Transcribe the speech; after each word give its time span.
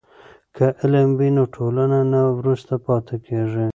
که 0.55 0.65
علم 0.81 1.09
وي 1.19 1.29
نو 1.37 1.43
ټولنه 1.55 1.99
نه 2.11 2.21
وروسته 2.37 2.73
پاتې 2.85 3.15
کیږي. 3.25 3.67